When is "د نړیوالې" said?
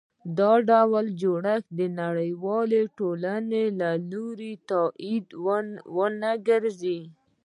1.79-2.81